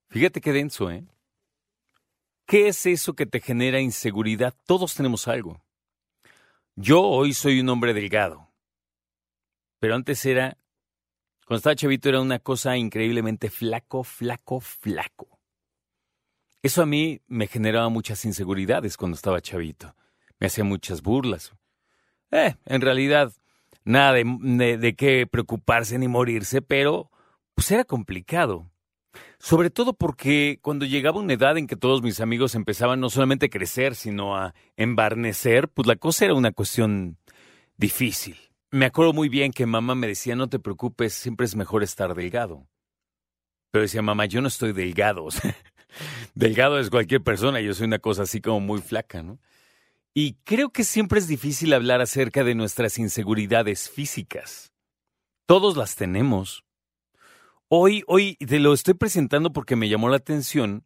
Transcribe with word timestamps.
Fíjate 0.09 0.41
qué 0.41 0.51
denso, 0.51 0.89
¿eh? 0.89 1.05
¿Qué 2.47 2.69
es 2.69 2.87
eso 2.87 3.13
que 3.13 3.27
te 3.27 3.39
genera 3.39 3.79
inseguridad? 3.79 4.55
Todos 4.65 4.95
tenemos 4.95 5.27
algo. 5.27 5.61
Yo 6.75 7.03
hoy 7.03 7.35
soy 7.35 7.59
un 7.59 7.69
hombre 7.69 7.93
delgado, 7.93 8.49
pero 9.77 9.93
antes 9.93 10.25
era, 10.25 10.57
cuando 11.47 11.59
estaba 11.59 11.75
chavito 11.75 12.09
era 12.09 12.19
una 12.19 12.39
cosa 12.39 12.75
increíblemente 12.75 13.49
flaco, 13.49 14.03
flaco, 14.03 14.59
flaco. 14.59 15.39
Eso 16.61 16.81
a 16.81 16.85
mí 16.85 17.21
me 17.25 17.47
generaba 17.47 17.87
muchas 17.87 18.25
inseguridades 18.25 18.97
cuando 18.97 19.15
estaba 19.15 19.39
chavito. 19.39 19.95
Me 20.39 20.47
hacía 20.47 20.65
muchas 20.65 21.01
burlas. 21.01 21.53
Eh, 22.31 22.55
en 22.65 22.81
realidad, 22.81 23.31
nada 23.85 24.11
de, 24.11 24.77
de 24.77 24.95
qué 24.97 25.25
preocuparse 25.25 25.97
ni 25.97 26.09
morirse, 26.09 26.61
pero 26.61 27.09
pues 27.55 27.71
era 27.71 27.85
complicado. 27.85 28.69
Sobre 29.39 29.69
todo 29.69 29.93
porque 29.93 30.59
cuando 30.61 30.85
llegaba 30.85 31.21
una 31.21 31.31
edad 31.31 31.57
en 31.57 31.67
que 31.67 31.77
todos 31.77 32.01
mis 32.01 32.19
amigos 32.19 32.55
empezaban 32.55 32.99
no 32.99 33.09
solamente 33.09 33.45
a 33.45 33.49
crecer, 33.49 33.95
sino 33.95 34.35
a 34.35 34.53
embarnecer, 34.75 35.69
pues 35.69 35.87
la 35.87 35.95
cosa 35.95 36.25
era 36.25 36.33
una 36.33 36.51
cuestión 36.51 37.17
difícil. 37.77 38.46
Me 38.71 38.85
acuerdo 38.85 39.13
muy 39.13 39.29
bien 39.29 39.53
que 39.53 39.65
mamá 39.65 39.95
me 39.95 40.07
decía, 40.07 40.35
no 40.35 40.49
te 40.49 40.59
preocupes, 40.59 41.13
siempre 41.13 41.45
es 41.45 41.55
mejor 41.55 41.83
estar 41.83 42.13
delgado. 42.13 42.67
Pero 43.71 43.83
decía, 43.83 44.01
mamá, 44.01 44.25
yo 44.25 44.41
no 44.41 44.49
estoy 44.49 44.73
delgado. 44.73 45.27
delgado 46.35 46.79
es 46.79 46.89
cualquier 46.89 47.23
persona, 47.23 47.61
yo 47.61 47.73
soy 47.73 47.85
una 47.87 47.99
cosa 47.99 48.23
así 48.23 48.41
como 48.41 48.59
muy 48.59 48.81
flaca, 48.81 49.23
¿no? 49.23 49.39
Y 50.13 50.33
creo 50.43 50.71
que 50.71 50.83
siempre 50.83 51.19
es 51.19 51.27
difícil 51.27 51.73
hablar 51.73 52.01
acerca 52.01 52.43
de 52.43 52.55
nuestras 52.55 52.97
inseguridades 52.97 53.89
físicas. 53.89 54.73
Todos 55.45 55.77
las 55.77 55.95
tenemos. 55.95 56.65
Hoy, 57.69 58.03
hoy 58.07 58.35
te 58.35 58.59
lo 58.59 58.73
estoy 58.73 58.95
presentando 58.95 59.53
porque 59.53 59.75
me 59.75 59.89
llamó 59.89 60.09
la 60.09 60.17
atención. 60.17 60.85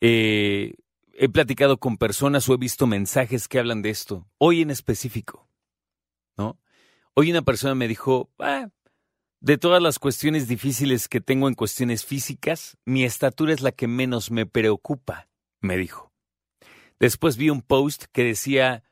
Eh, 0.00 0.74
he 1.12 1.28
platicado 1.28 1.78
con 1.78 1.98
personas 1.98 2.48
o 2.48 2.54
he 2.54 2.56
visto 2.56 2.86
mensajes 2.86 3.48
que 3.48 3.58
hablan 3.58 3.82
de 3.82 3.90
esto. 3.90 4.26
Hoy 4.38 4.62
en 4.62 4.70
específico, 4.70 5.48
¿no? 6.36 6.58
Hoy 7.14 7.30
una 7.30 7.42
persona 7.42 7.74
me 7.74 7.88
dijo, 7.88 8.30
ah, 8.38 8.68
de 9.40 9.58
todas 9.58 9.82
las 9.82 9.98
cuestiones 9.98 10.48
difíciles 10.48 11.08
que 11.08 11.20
tengo 11.20 11.48
en 11.48 11.54
cuestiones 11.54 12.04
físicas, 12.04 12.76
mi 12.84 13.04
estatura 13.04 13.52
es 13.52 13.60
la 13.60 13.72
que 13.72 13.86
menos 13.86 14.30
me 14.30 14.46
preocupa, 14.46 15.28
me 15.60 15.76
dijo. 15.76 16.12
Después 16.98 17.36
vi 17.36 17.50
un 17.50 17.62
post 17.62 18.06
que 18.12 18.24
decía, 18.24 18.82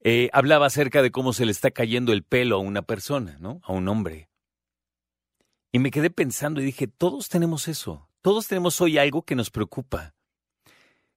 eh, 0.00 0.30
hablaba 0.32 0.66
acerca 0.66 1.02
de 1.02 1.10
cómo 1.10 1.32
se 1.32 1.46
le 1.46 1.52
está 1.52 1.70
cayendo 1.70 2.12
el 2.12 2.24
pelo 2.24 2.56
a 2.56 2.60
una 2.60 2.82
persona, 2.82 3.36
¿no? 3.40 3.60
A 3.64 3.72
un 3.72 3.88
hombre. 3.88 4.28
Y 5.70 5.78
me 5.78 5.90
quedé 5.90 6.10
pensando 6.10 6.60
y 6.60 6.64
dije, 6.64 6.86
todos 6.86 7.28
tenemos 7.28 7.68
eso, 7.68 8.08
todos 8.20 8.46
tenemos 8.46 8.80
hoy 8.80 8.98
algo 8.98 9.22
que 9.22 9.34
nos 9.34 9.50
preocupa. 9.50 10.14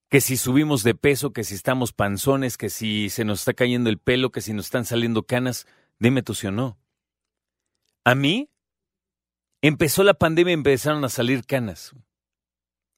Que 0.10 0.22
si 0.22 0.38
subimos 0.38 0.84
de 0.84 0.96
peso, 0.96 1.34
que 1.34 1.44
si 1.44 1.54
estamos 1.54 1.92
panzones, 1.92 2.58
que 2.58 2.70
si 2.70 3.10
se 3.10 3.26
nos 3.26 3.40
está 3.40 3.54
cayendo 3.54 3.90
el 3.90 3.98
pelo, 3.98 4.32
que 4.32 4.42
si 4.42 4.54
nos 4.54 4.66
están 4.66 4.86
saliendo 4.86 5.24
canas, 5.24 5.68
dime 6.00 6.24
tú 6.24 6.34
si 6.34 6.48
o 6.48 6.52
no. 6.52 6.78
A 8.04 8.16
mí, 8.16 8.50
empezó 9.62 10.04
la 10.04 10.14
pandemia 10.14 10.52
y 10.52 10.54
empezaron 10.54 11.04
a 11.04 11.10
salir 11.10 11.46
canas. 11.46 11.94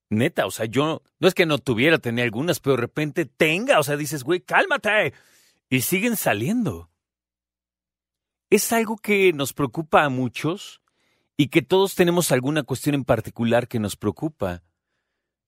Neta, 0.09 0.45
o 0.45 0.51
sea, 0.51 0.65
yo 0.65 1.03
no 1.19 1.27
es 1.27 1.33
que 1.33 1.45
no 1.45 1.59
tuviera, 1.59 1.99
tenía 1.99 2.23
algunas, 2.23 2.59
pero 2.59 2.75
de 2.75 2.81
repente 2.81 3.25
tenga, 3.25 3.79
o 3.79 3.83
sea, 3.83 3.95
dices, 3.95 4.23
güey, 4.23 4.41
cálmate. 4.41 5.13
Y 5.69 5.81
siguen 5.81 6.15
saliendo. 6.15 6.89
Es 8.49 8.71
algo 8.73 8.97
que 8.97 9.31
nos 9.33 9.53
preocupa 9.53 10.03
a 10.03 10.09
muchos 10.09 10.81
y 11.37 11.49
que 11.49 11.61
todos 11.61 11.93
tenemos 11.93 12.31
alguna 12.31 12.63
cuestión 12.63 12.95
en 12.95 13.05
particular 13.05 13.67
que 13.67 13.79
nos 13.79 13.95
preocupa. 13.95 14.63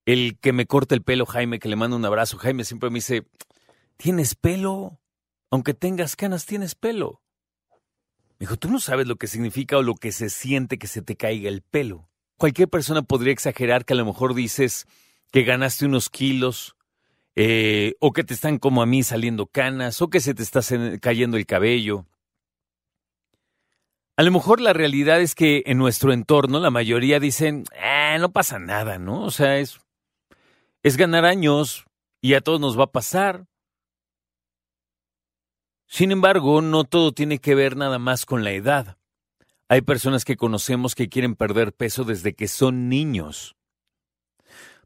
El 0.06 0.40
que 0.40 0.54
me 0.54 0.68
corta 0.68 0.94
el 0.94 1.02
pelo, 1.02 1.26
Jaime, 1.26 1.60
que 1.60 1.70
le 1.70 1.76
mando 1.76 1.96
un 1.96 2.06
abrazo. 2.06 2.38
Jaime 2.38 2.64
siempre 2.64 2.92
me 2.92 2.96
dice, 2.96 3.28
¿tienes 3.98 4.36
pelo? 4.36 5.00
Aunque 5.50 5.74
tengas 5.74 6.16
canas, 6.16 6.46
tienes 6.46 6.76
pelo. 6.76 7.22
Me 8.42 8.46
dijo, 8.46 8.58
tú 8.58 8.72
no 8.72 8.80
sabes 8.80 9.08
lo 9.08 9.18
que 9.18 9.28
significa 9.28 9.78
o 9.78 9.84
lo 9.84 9.94
que 9.94 10.12
se 10.12 10.32
siente 10.32 10.80
que 10.80 10.88
se 10.88 11.04
te 11.04 11.16
caiga 11.16 11.48
el 11.48 11.62
pelo. 11.62 12.10
Cualquier 12.38 12.68
persona 12.70 13.04
podría 13.04 13.34
exagerar 13.34 13.86
que 13.86 13.94
a 13.94 13.96
lo 13.96 14.04
mejor 14.04 14.34
dices 14.34 14.88
que 15.32 15.44
ganaste 15.44 15.86
unos 15.86 16.10
kilos, 16.10 16.76
eh, 17.36 17.94
o 18.00 18.14
que 18.14 18.24
te 18.24 18.34
están 18.34 18.58
como 18.58 18.82
a 18.82 18.88
mí 18.88 19.04
saliendo 19.04 19.46
canas, 19.46 20.02
o 20.02 20.10
que 20.10 20.20
se 20.20 20.34
te 20.34 20.42
está 20.42 20.62
cayendo 21.00 21.38
el 21.38 21.46
cabello. 21.46 22.08
A 24.18 24.24
lo 24.24 24.32
mejor 24.32 24.60
la 24.60 24.74
realidad 24.74 25.22
es 25.22 25.36
que 25.36 25.62
en 25.68 25.78
nuestro 25.78 26.12
entorno 26.12 26.60
la 26.60 26.72
mayoría 26.72 27.20
dicen, 27.20 27.66
ah, 27.80 28.18
no 28.20 28.32
pasa 28.32 28.58
nada, 28.58 28.98
¿no? 28.98 29.22
O 29.24 29.30
sea, 29.30 29.60
es, 29.60 29.80
es 30.82 30.98
ganar 30.98 31.26
años 31.26 31.86
y 32.22 32.34
a 32.34 32.42
todos 32.42 32.60
nos 32.60 32.80
va 32.80 32.86
a 32.86 32.92
pasar. 32.92 33.46
Sin 35.92 36.14
embargo, 36.14 36.62
no 36.62 36.86
todo 36.86 37.12
tiene 37.12 37.40
que 37.40 37.54
ver 37.54 37.76
nada 37.76 38.00
más 38.00 38.26
con 38.26 38.46
la 38.46 38.52
edad. 38.52 38.98
Hay 39.68 39.82
personas 39.82 40.24
que 40.24 40.38
conocemos 40.38 40.96
que 40.96 41.10
quieren 41.10 41.36
perder 41.36 41.74
peso 41.74 42.06
desde 42.06 42.34
que 42.34 42.48
son 42.48 42.88
niños. 42.88 43.58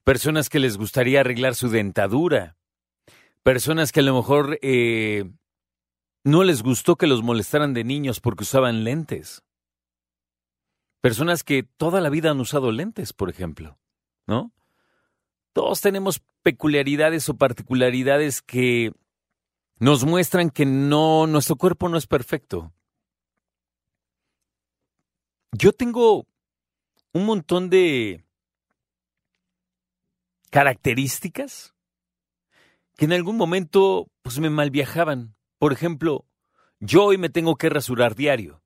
Personas 0.03 0.49
que 0.49 0.57
les 0.57 0.77
gustaría 0.77 1.19
arreglar 1.19 1.53
su 1.53 1.69
dentadura. 1.69 2.57
Personas 3.43 3.91
que 3.91 3.99
a 3.99 4.03
lo 4.03 4.15
mejor 4.15 4.57
eh, 4.63 5.29
no 6.23 6.43
les 6.43 6.63
gustó 6.63 6.95
que 6.95 7.05
los 7.05 7.21
molestaran 7.21 7.75
de 7.75 7.83
niños 7.83 8.19
porque 8.19 8.41
usaban 8.41 8.83
lentes. 8.83 9.43
Personas 11.01 11.43
que 11.43 11.61
toda 11.61 12.01
la 12.01 12.09
vida 12.09 12.31
han 12.31 12.39
usado 12.39 12.71
lentes, 12.71 13.13
por 13.13 13.29
ejemplo, 13.29 13.77
¿no? 14.25 14.51
Todos 15.53 15.81
tenemos 15.81 16.23
peculiaridades 16.41 17.29
o 17.29 17.37
particularidades 17.37 18.41
que 18.41 18.91
nos 19.79 20.05
muestran 20.05 20.49
que 20.49 20.65
no, 20.65 21.27
nuestro 21.27 21.55
cuerpo 21.55 21.89
no 21.89 21.97
es 21.97 22.07
perfecto. 22.07 22.73
Yo 25.51 25.71
tengo 25.71 26.27
un 27.13 27.25
montón 27.25 27.69
de 27.69 28.25
características 30.49 31.73
que 32.97 33.05
en 33.05 33.13
algún 33.13 33.37
momento 33.37 34.09
pues 34.21 34.39
me 34.39 34.49
malviajaban. 34.49 35.35
Por 35.57 35.73
ejemplo, 35.73 36.25
yo 36.79 37.05
hoy 37.05 37.17
me 37.17 37.29
tengo 37.29 37.55
que 37.55 37.69
rasurar 37.69 38.15
diario, 38.15 38.63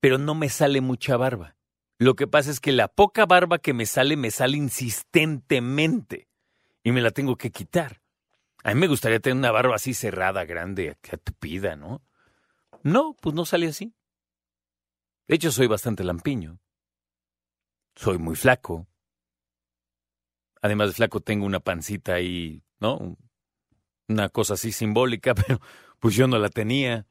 pero 0.00 0.18
no 0.18 0.34
me 0.34 0.48
sale 0.48 0.80
mucha 0.80 1.16
barba. 1.16 1.56
Lo 1.98 2.14
que 2.14 2.26
pasa 2.26 2.50
es 2.50 2.60
que 2.60 2.72
la 2.72 2.88
poca 2.88 3.26
barba 3.26 3.58
que 3.58 3.74
me 3.74 3.86
sale 3.86 4.16
me 4.16 4.30
sale 4.30 4.56
insistentemente 4.56 6.28
y 6.84 6.92
me 6.92 7.00
la 7.00 7.10
tengo 7.10 7.36
que 7.36 7.50
quitar. 7.50 8.02
A 8.64 8.74
mí 8.74 8.80
me 8.80 8.88
gustaría 8.88 9.20
tener 9.20 9.36
una 9.36 9.52
barba 9.52 9.76
así 9.76 9.94
cerrada, 9.94 10.44
grande, 10.44 10.96
tupida, 11.24 11.76
¿no? 11.76 12.02
No, 12.82 13.14
pues 13.20 13.34
no 13.34 13.44
sale 13.44 13.68
así. 13.68 13.94
De 15.26 15.36
hecho, 15.36 15.52
soy 15.52 15.66
bastante 15.66 16.04
lampiño. 16.04 16.60
Soy 17.94 18.18
muy 18.18 18.34
flaco. 18.34 18.88
Además 20.60 20.88
de 20.88 20.94
flaco, 20.94 21.20
tengo 21.20 21.46
una 21.46 21.60
pancita 21.60 22.14
ahí, 22.14 22.64
¿no? 22.80 23.16
Una 24.08 24.28
cosa 24.28 24.54
así 24.54 24.72
simbólica, 24.72 25.34
pero 25.34 25.60
pues 26.00 26.14
yo 26.14 26.26
no 26.26 26.38
la 26.38 26.48
tenía. 26.48 27.06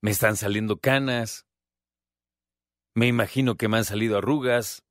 Me 0.00 0.10
están 0.10 0.36
saliendo 0.36 0.78
canas. 0.78 1.46
Me 2.94 3.06
imagino 3.06 3.56
que 3.56 3.68
me 3.68 3.78
han 3.78 3.84
salido 3.84 4.18
arrugas. 4.18 4.84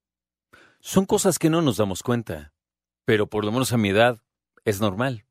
Son 0.79 1.05
cosas 1.05 1.37
que 1.37 1.49
no 1.49 1.61
nos 1.61 1.77
damos 1.77 2.01
cuenta, 2.01 2.53
pero 3.05 3.27
por 3.27 3.45
lo 3.45 3.51
menos 3.51 3.73
a 3.73 3.77
mi 3.77 3.89
edad 3.89 4.23
es 4.65 4.81
normal. 4.81 5.25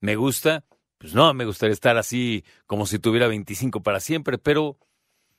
¿Me 0.00 0.16
gusta? 0.16 0.64
Pues 0.98 1.14
no, 1.14 1.32
me 1.34 1.44
gustaría 1.44 1.72
estar 1.72 1.96
así 1.96 2.44
como 2.66 2.86
si 2.86 2.98
tuviera 2.98 3.26
25 3.26 3.82
para 3.82 4.00
siempre, 4.00 4.38
pero 4.38 4.78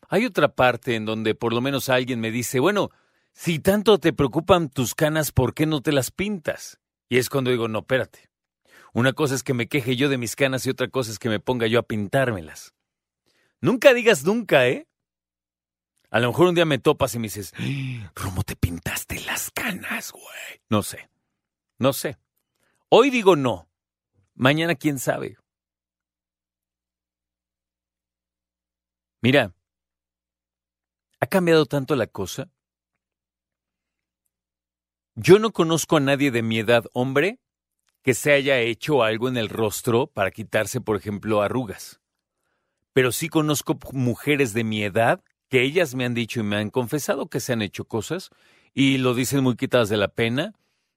hay 0.09 0.25
otra 0.25 0.49
parte 0.55 0.95
en 0.95 1.05
donde 1.05 1.35
por 1.35 1.53
lo 1.53 1.61
menos 1.61 1.89
alguien 1.89 2.19
me 2.19 2.31
dice, 2.31 2.59
bueno, 2.59 2.91
si 3.33 3.59
tanto 3.59 3.97
te 3.97 4.13
preocupan 4.13 4.69
tus 4.69 4.93
canas, 4.95 5.31
¿por 5.31 5.53
qué 5.53 5.65
no 5.65 5.81
te 5.81 5.91
las 5.91 6.11
pintas? 6.11 6.79
Y 7.09 7.17
es 7.17 7.29
cuando 7.29 7.51
digo, 7.51 7.67
no, 7.67 7.79
espérate. 7.79 8.29
Una 8.93 9.13
cosa 9.13 9.35
es 9.35 9.43
que 9.43 9.53
me 9.53 9.67
queje 9.67 9.95
yo 9.95 10.07
de 10.07 10.17
mis 10.17 10.35
canas 10.35 10.65
y 10.65 10.69
otra 10.69 10.87
cosa 10.87 11.11
es 11.11 11.19
que 11.19 11.29
me 11.29 11.39
ponga 11.39 11.65
yo 11.67 11.79
a 11.79 11.83
pintármelas. 11.83 12.73
Nunca 13.59 13.93
digas 13.93 14.23
nunca, 14.23 14.67
¿eh? 14.67 14.87
A 16.11 16.19
lo 16.19 16.27
mejor 16.27 16.47
un 16.47 16.55
día 16.55 16.65
me 16.65 16.77
topas 16.77 17.15
y 17.15 17.19
me 17.19 17.23
dices, 17.23 17.53
¿cómo 18.13 18.43
te 18.43 18.55
pintaste 18.55 19.19
las 19.21 19.49
canas, 19.49 20.11
güey? 20.11 20.61
No 20.69 20.83
sé. 20.83 21.09
No 21.79 21.91
sé. 21.91 22.17
Hoy 22.95 23.09
digo 23.09 23.35
no. 23.35 23.67
Mañana 24.35 24.75
quién 24.75 24.99
sabe. 24.99 25.35
Mira, 29.19 29.55
ha 31.19 31.25
cambiado 31.25 31.65
tanto 31.65 31.95
la 31.95 32.05
cosa 32.05 32.51
Yo 35.15 35.39
no 35.39 35.53
conozco 35.53 35.97
a 35.97 36.01
nadie 36.01 36.29
de 36.29 36.43
mi 36.43 36.59
edad, 36.59 36.85
hombre, 36.93 37.39
que 38.03 38.13
se 38.13 38.31
haya 38.31 38.59
hecho 38.59 39.01
algo 39.01 39.27
en 39.27 39.37
el 39.37 39.49
rostro 39.49 40.05
para 40.05 40.29
quitarse, 40.29 40.79
por 40.79 40.95
ejemplo, 40.95 41.41
arrugas. 41.41 41.99
Pero 42.93 43.11
sí 43.11 43.27
conozco 43.27 43.79
mujeres 43.91 44.53
de 44.53 44.63
mi 44.63 44.83
edad 44.83 45.23
que 45.49 45.63
ellas 45.63 45.95
me 45.95 46.05
han 46.05 46.13
dicho 46.13 46.41
y 46.41 46.43
me 46.43 46.57
han 46.57 46.69
confesado 46.69 47.27
que 47.27 47.39
se 47.39 47.53
han 47.53 47.63
hecho 47.63 47.85
cosas 47.85 48.29
y 48.71 48.99
lo 48.99 49.15
dicen 49.15 49.41
muy 49.41 49.55
quitadas 49.55 49.89
de 49.89 49.97
la 49.97 50.09
pena 50.09 50.53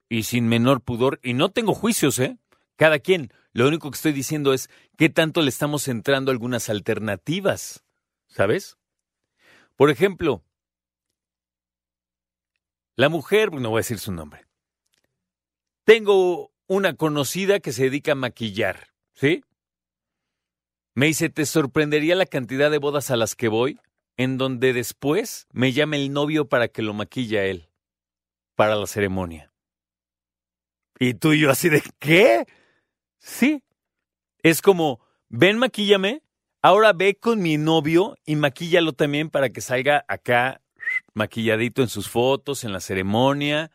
y 0.08 0.24
sin 0.24 0.48
menor 0.48 0.80
pudor. 0.82 1.20
Y 1.22 1.34
no 1.34 1.50
tengo 1.50 1.74
juicios, 1.74 2.18
¿eh? 2.18 2.38
Cada 2.76 2.98
quien. 2.98 3.32
Lo 3.52 3.66
único 3.66 3.90
que 3.90 3.96
estoy 3.96 4.12
diciendo 4.12 4.52
es 4.52 4.68
qué 4.96 5.08
tanto 5.08 5.40
le 5.40 5.48
estamos 5.48 5.88
entrando 5.88 6.30
algunas 6.30 6.68
alternativas, 6.68 7.84
¿sabes? 8.26 8.76
Por 9.76 9.90
ejemplo, 9.90 10.44
la 12.96 13.08
mujer, 13.08 13.52
no 13.52 13.70
voy 13.70 13.78
a 13.78 13.80
decir 13.80 13.98
su 13.98 14.12
nombre. 14.12 14.46
Tengo 15.84 16.50
una 16.66 16.94
conocida 16.94 17.60
que 17.60 17.72
se 17.72 17.84
dedica 17.84 18.12
a 18.12 18.16
maquillar, 18.16 18.88
¿sí? 19.12 19.44
Me 20.94 21.06
dice, 21.06 21.28
¿te 21.28 21.44
sorprendería 21.44 22.14
la 22.14 22.26
cantidad 22.26 22.70
de 22.70 22.78
bodas 22.78 23.10
a 23.10 23.16
las 23.16 23.36
que 23.36 23.48
voy? 23.48 23.78
En 24.16 24.38
donde 24.38 24.72
después 24.72 25.46
me 25.52 25.72
llame 25.72 25.98
el 25.98 26.10
novio 26.10 26.48
para 26.48 26.68
que 26.68 26.80
lo 26.80 26.94
maquilla 26.94 27.44
él, 27.44 27.68
para 28.54 28.76
la 28.76 28.86
ceremonia. 28.86 29.52
Y 30.98 31.14
tú 31.14 31.32
y 31.32 31.40
yo 31.40 31.50
así 31.50 31.68
de, 31.68 31.82
¿qué? 31.98 32.46
Sí. 33.18 33.62
Es 34.42 34.62
como, 34.62 35.00
ven, 35.28 35.58
maquíllame, 35.58 36.22
ahora 36.62 36.92
ve 36.92 37.16
con 37.16 37.40
mi 37.40 37.58
novio 37.58 38.16
y 38.24 38.36
maquíllalo 38.36 38.92
también 38.92 39.30
para 39.30 39.50
que 39.50 39.60
salga 39.60 40.04
acá 40.08 40.62
maquilladito 41.14 41.82
en 41.82 41.88
sus 41.88 42.08
fotos, 42.08 42.64
en 42.64 42.72
la 42.72 42.80
ceremonia 42.80 43.70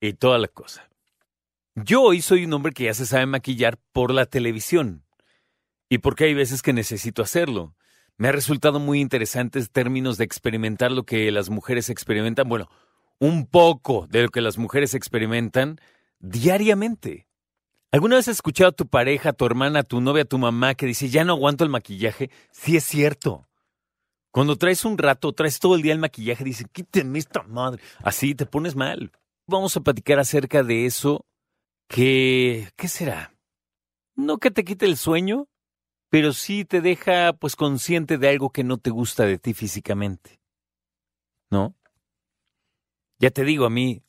y 0.00 0.14
toda 0.14 0.38
la 0.38 0.48
cosa. 0.48 0.88
Yo 1.74 2.02
hoy 2.02 2.22
soy 2.22 2.44
un 2.44 2.52
hombre 2.52 2.72
que 2.72 2.84
ya 2.84 2.94
se 2.94 3.06
sabe 3.06 3.26
maquillar 3.26 3.78
por 3.92 4.12
la 4.12 4.26
televisión 4.26 5.04
y 5.88 5.98
porque 5.98 6.24
hay 6.24 6.34
veces 6.34 6.62
que 6.62 6.72
necesito 6.72 7.22
hacerlo. 7.22 7.74
Me 8.16 8.28
ha 8.28 8.32
resultado 8.32 8.78
muy 8.78 9.00
interesante 9.00 9.58
en 9.58 9.66
términos 9.66 10.16
de 10.16 10.24
experimentar 10.24 10.92
lo 10.92 11.04
que 11.04 11.30
las 11.32 11.50
mujeres 11.50 11.90
experimentan, 11.90 12.48
bueno, 12.48 12.70
un 13.18 13.46
poco 13.46 14.06
de 14.08 14.22
lo 14.22 14.28
que 14.28 14.40
las 14.40 14.56
mujeres 14.56 14.94
experimentan 14.94 15.80
diariamente. 16.24 17.28
¿Alguna 17.92 18.16
vez 18.16 18.28
has 18.28 18.36
escuchado 18.36 18.70
a 18.70 18.72
tu 18.72 18.88
pareja, 18.88 19.30
a 19.30 19.32
tu 19.32 19.46
hermana, 19.46 19.80
a 19.80 19.84
tu 19.84 20.00
novia, 20.00 20.22
a 20.22 20.26
tu 20.26 20.38
mamá 20.38 20.74
que 20.74 20.86
dice, 20.86 21.08
ya 21.08 21.24
no 21.24 21.34
aguanto 21.34 21.64
el 21.64 21.70
maquillaje? 21.70 22.30
Sí 22.50 22.76
es 22.76 22.84
cierto. 22.84 23.46
Cuando 24.32 24.56
traes 24.56 24.84
un 24.84 24.98
rato, 24.98 25.32
traes 25.32 25.60
todo 25.60 25.76
el 25.76 25.82
día 25.82 25.92
el 25.92 26.00
maquillaje, 26.00 26.42
dicen, 26.42 26.68
quíteme 26.72 27.20
esta 27.20 27.42
madre. 27.44 27.80
Así 28.02 28.34
te 28.34 28.46
pones 28.46 28.74
mal. 28.74 29.12
Vamos 29.46 29.76
a 29.76 29.80
platicar 29.80 30.18
acerca 30.18 30.64
de 30.64 30.86
eso 30.86 31.24
que... 31.88 32.68
¿Qué 32.74 32.88
será? 32.88 33.32
No 34.16 34.38
que 34.38 34.50
te 34.50 34.64
quite 34.64 34.86
el 34.86 34.96
sueño, 34.96 35.46
pero 36.08 36.32
sí 36.32 36.64
te 36.64 36.80
deja 36.80 37.32
pues 37.34 37.54
consciente 37.54 38.18
de 38.18 38.28
algo 38.28 38.50
que 38.50 38.64
no 38.64 38.78
te 38.78 38.90
gusta 38.90 39.24
de 39.24 39.38
ti 39.38 39.54
físicamente. 39.54 40.40
¿No? 41.50 41.76
Ya 43.20 43.30
te 43.30 43.44
digo, 43.44 43.66
a 43.66 43.70
mí 43.70 44.03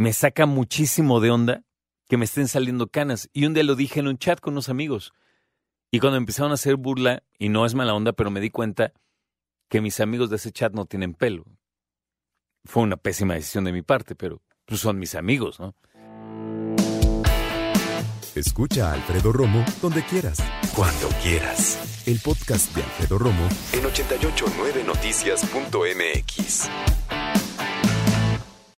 me 0.00 0.12
saca 0.14 0.46
muchísimo 0.46 1.20
de 1.20 1.30
onda 1.30 1.62
que 2.08 2.16
me 2.16 2.24
estén 2.24 2.48
saliendo 2.48 2.88
canas. 2.88 3.28
Y 3.34 3.44
un 3.44 3.52
día 3.52 3.64
lo 3.64 3.76
dije 3.76 4.00
en 4.00 4.08
un 4.08 4.16
chat 4.16 4.40
con 4.40 4.54
unos 4.54 4.70
amigos. 4.70 5.12
Y 5.90 6.00
cuando 6.00 6.16
empezaron 6.16 6.52
a 6.52 6.54
hacer 6.54 6.76
burla, 6.76 7.22
y 7.38 7.50
no 7.50 7.66
es 7.66 7.74
mala 7.74 7.92
onda, 7.92 8.14
pero 8.14 8.30
me 8.30 8.40
di 8.40 8.48
cuenta 8.48 8.94
que 9.68 9.82
mis 9.82 10.00
amigos 10.00 10.30
de 10.30 10.36
ese 10.36 10.52
chat 10.52 10.72
no 10.72 10.86
tienen 10.86 11.12
pelo. 11.12 11.44
Fue 12.64 12.82
una 12.82 12.96
pésima 12.96 13.34
decisión 13.34 13.64
de 13.64 13.72
mi 13.72 13.82
parte, 13.82 14.14
pero 14.14 14.40
pues, 14.64 14.80
son 14.80 14.98
mis 14.98 15.14
amigos, 15.14 15.60
¿no? 15.60 15.74
Escucha 18.34 18.90
a 18.90 18.94
Alfredo 18.94 19.32
Romo 19.32 19.62
donde 19.82 20.02
quieras. 20.02 20.38
Cuando 20.74 21.08
quieras. 21.22 22.06
El 22.06 22.20
podcast 22.20 22.74
de 22.74 22.82
Alfredo 22.82 23.18
Romo 23.18 23.46
en 23.74 23.82
889noticias.mx. 23.82 26.70